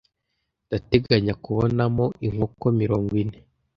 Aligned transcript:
ndateganya 0.67 1.33
kubonamo 1.43 2.05
inkoko 2.27 2.65
mirongo 2.79 3.11
ine 3.23 3.37